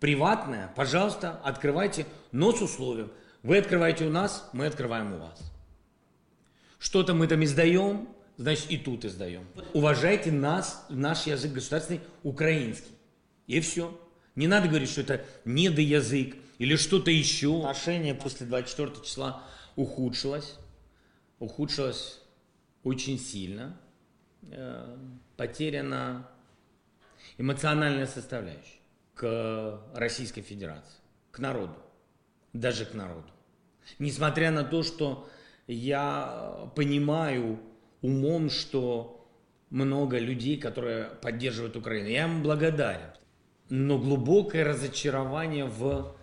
[0.00, 3.12] приватная, пожалуйста, открывайте, но с условием.
[3.42, 5.51] Вы открываете у нас, мы открываем у вас.
[6.82, 9.46] Что-то мы там издаем, значит и тут издаем.
[9.72, 12.90] Уважайте нас, наш язык государственный, украинский.
[13.46, 13.96] И все.
[14.34, 17.60] Не надо говорить, что это недоязык или что-то еще.
[17.60, 19.44] Отношение после 24 числа
[19.76, 20.56] ухудшилось.
[21.38, 22.20] Ухудшилось
[22.82, 23.78] очень сильно.
[24.50, 24.98] Э,
[25.36, 26.28] потеряна
[27.38, 28.80] эмоциональная составляющая
[29.14, 30.98] к Российской Федерации,
[31.30, 31.76] к народу,
[32.52, 33.30] даже к народу.
[34.00, 35.28] Несмотря на то, что
[35.72, 37.58] я понимаю
[38.00, 39.28] умом, что
[39.70, 42.08] много людей, которые поддерживают Украину.
[42.08, 43.10] Я им благодарен.
[43.68, 46.14] Но глубокое разочарование в,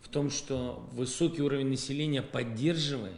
[0.00, 3.14] в том, что высокий уровень населения поддерживает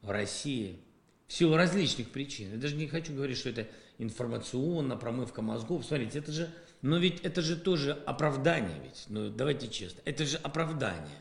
[0.00, 0.80] в России
[1.26, 2.52] в силу различных причин.
[2.52, 5.84] Я даже не хочу говорить, что это информационно, промывка мозгов.
[5.84, 9.04] Смотрите, это же, но ведь это же тоже оправдание ведь.
[9.08, 11.18] Ну, давайте честно, это же оправдание.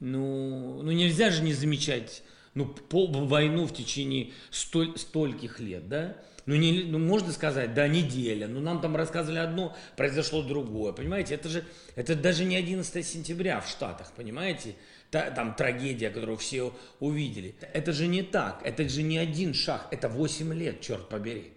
[0.00, 2.22] Ну, ну нельзя же не замечать
[2.58, 6.16] ну, пол, войну в течение столь, стольких лет, да?
[6.46, 8.48] Ну, не, ну, можно сказать, да, неделя.
[8.48, 10.92] Ну, нам там рассказывали одно, произошло другое.
[10.92, 14.74] Понимаете, это же, это даже не 11 сентября в Штатах, понимаете?
[15.10, 17.54] Та, там трагедия, которую все увидели.
[17.72, 18.60] Это же не так.
[18.64, 19.86] Это же не один шаг.
[19.90, 21.52] Это 8 лет, черт побери.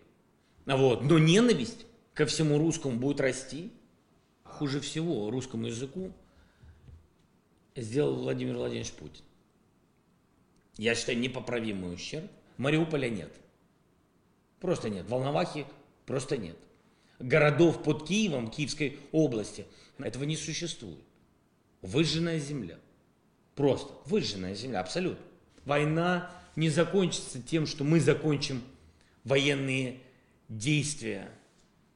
[0.66, 1.04] Вот.
[1.04, 3.72] Но ненависть ко всему русскому будет расти.
[4.44, 6.14] Хуже всего русскому языку
[7.76, 9.24] сделал Владимир Владимирович Путин.
[10.78, 12.30] я считаю, непоправимый ущерб.
[12.58, 13.32] Мариуполя нет.
[14.60, 15.10] Просто нет.
[15.10, 15.66] Волновахи
[16.06, 16.58] просто нет.
[17.20, 19.66] Городов под Киевом, Киевской области,
[20.00, 21.00] этого не существует.
[21.82, 22.80] Выжженная земля.
[23.56, 25.24] Просто выжженная земля, абсолютно.
[25.66, 28.62] Война не закончится тем, что мы закончим
[29.24, 30.00] военные
[30.50, 31.30] действия.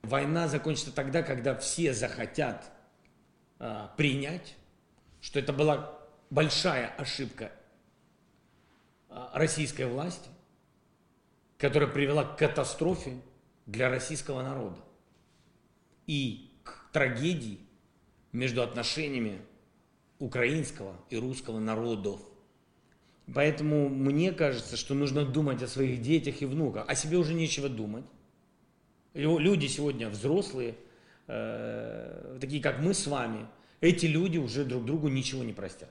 [0.01, 2.71] Война закончится тогда, когда все захотят
[3.57, 4.55] а, принять,
[5.25, 5.91] что это была
[6.29, 7.51] большая ошибка
[9.09, 10.29] а, российской власти,
[11.57, 13.17] которая привела к катастрофе
[13.65, 14.77] для российского народа
[16.05, 17.57] и к трагедии
[18.33, 19.41] между отношениями
[20.19, 22.21] украинского и русского народов.
[23.33, 26.87] Поэтому мне кажется, что нужно думать о своих детях и внуках.
[26.87, 28.05] О себе уже нечего думать.
[29.15, 30.75] Люди сегодня взрослые,
[31.25, 33.47] э, такие как мы с вами,
[33.81, 35.89] эти люди уже друг другу ничего не простят.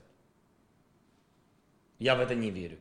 [1.99, 2.77] Я в это не верю.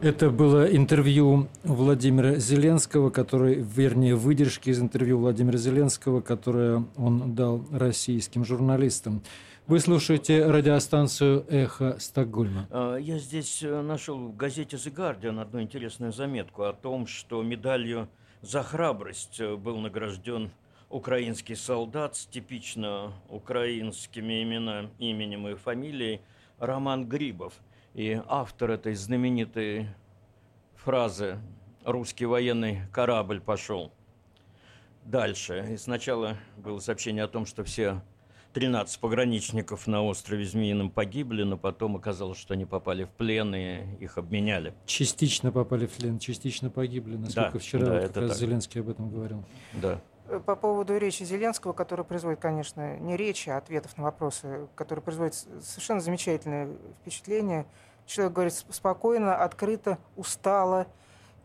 [0.00, 7.64] Это было интервью Владимира Зеленского, который, вернее, выдержки из интервью Владимира Зеленского, которое он дал
[7.72, 9.22] российским журналистам.
[9.66, 12.68] Вы слушаете радиостанцию «Эхо Стокгольма».
[12.70, 17.42] А, я здесь э, нашел в газете «The Guardian» одну интересную заметку о том, что
[17.42, 18.08] медалью
[18.42, 20.50] за храбрость э, был награжден
[20.90, 26.20] украинский солдат с типично украинскими имена, именем и фамилией
[26.58, 27.54] Роман Грибов–
[27.98, 29.88] и автор этой знаменитой
[30.76, 31.40] фразы
[31.84, 33.92] «русский военный корабль пошел».
[35.04, 35.70] Дальше.
[35.72, 38.00] И сначала было сообщение о том, что все
[38.52, 43.96] 13 пограничников на острове Змеином погибли, но потом оказалось, что они попали в плен и
[44.00, 44.74] их обменяли.
[44.86, 48.38] Частично попали в плен, частично погибли, насколько да, вчера да, вот это как раз так.
[48.38, 49.44] Зеленский об этом говорил.
[49.74, 50.00] Да.
[50.44, 55.34] По поводу речи Зеленского, которая производит, конечно, не речи, а ответов на вопросы, который производит
[55.34, 56.68] совершенно замечательное
[57.00, 57.66] впечатление.
[58.06, 60.86] Человек говорит спокойно, открыто, устало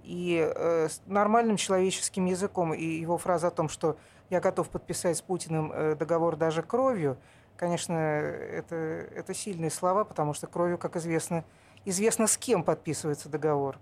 [0.04, 2.74] и э, с нормальным человеческим языком.
[2.74, 3.98] И его фраза о том, что
[4.34, 7.18] я готов подписать с Путиным э, договор даже кровью,
[7.56, 11.46] конечно, это, это сильные слова, потому что кровью, как известно,
[11.86, 13.78] известно с кем подписывается договор.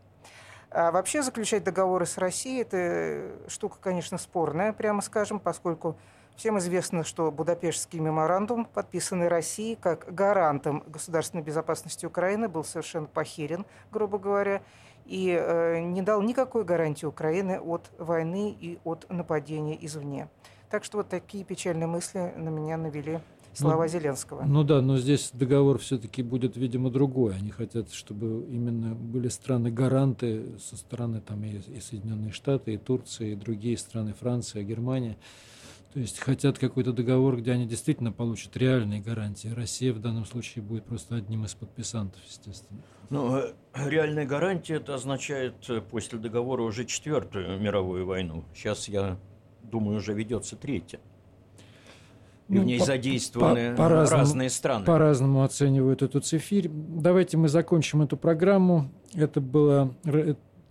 [0.70, 5.95] А вообще заключать договоры с Россией– это штука, конечно, спорная, прямо скажем, поскольку
[6.36, 13.66] всем известно, что Будапештский меморандум, подписанный Россией как гарантом государственной безопасности Украины, был совершенно похерен,
[13.89, 14.62] грубо говоря,
[15.06, 20.30] и э, не дал никакой гарантии Украины от войны и от нападения извне.
[20.70, 23.20] Так что вот такие печальные мысли на меня навели
[23.54, 24.43] слова Ну, Зеленского.
[24.43, 27.36] Ну да, но здесь договор все-таки будет, видимо, другой.
[27.36, 33.30] Они хотят, чтобы именно были страны-гаранты со стороны там и, и Соединенные Штаты, и Турция,
[33.30, 35.18] и другие страны, Франция, Германия.
[35.94, 39.50] То есть хотят какой-то договор, где они действительно получат реальные гарантии.
[39.50, 42.80] Россия в данном случае будет просто одним из подписантов, естественно.
[43.10, 48.46] Ну, э, реальная гарантия это означает э, после договора уже четвертую мировую войну.
[48.56, 49.18] Сейчас, я
[49.64, 51.02] думаю, уже ведется третья.
[52.48, 54.86] И Ну, в ней по- задействованы по- по-разному- разные страны.
[54.86, 56.70] По-разному оценивают эту цифирь.
[56.70, 58.89] Давайте мы закончим эту программу.
[59.14, 59.94] Это, было,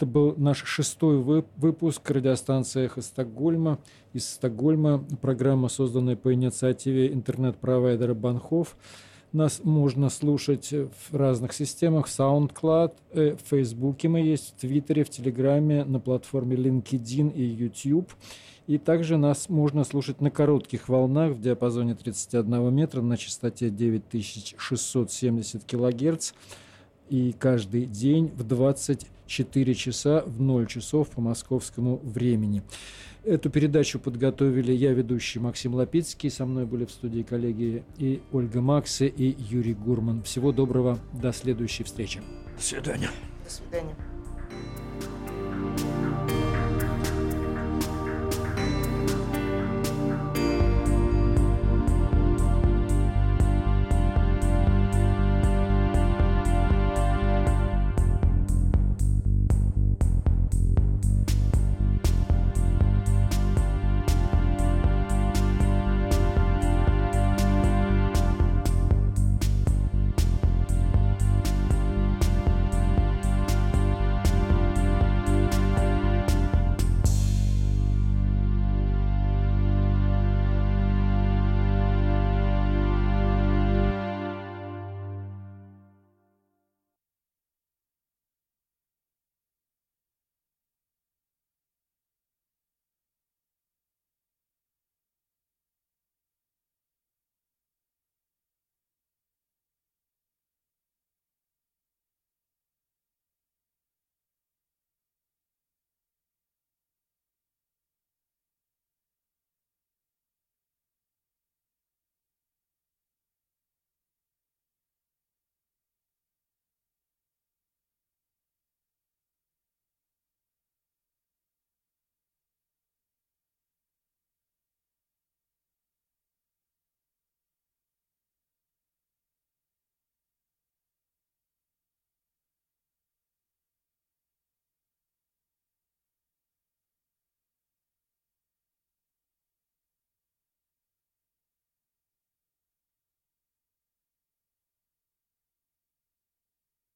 [0.00, 3.78] это был наш шестой вы- выпуск радиостанции «Эхо Стокгольма».
[4.14, 8.78] Из Стокгольма программа, созданная по инициативе интернет-провайдера Банхов.
[9.32, 15.04] Нас можно слушать в разных системах, в SoundCloud, э, в Фейсбуке мы есть, в Твиттере,
[15.04, 18.10] в Телеграме, на платформе LinkedIn и YouTube.
[18.66, 25.62] И также нас можно слушать на коротких волнах в диапазоне 31 метра на частоте 9670
[25.62, 26.32] килогерц.
[27.10, 28.44] И каждый день в
[29.30, 32.62] 24 часа в 0 часов по московскому времени.
[33.22, 36.30] Эту передачу подготовили я, ведущий Максим Лапицкий.
[36.30, 40.22] Со мной были в студии коллеги и Ольга Максе, и Юрий Гурман.
[40.24, 40.98] Всего доброго.
[41.12, 42.20] До следующей встречи.
[42.56, 43.10] До свидания.
[43.44, 43.94] До свидания.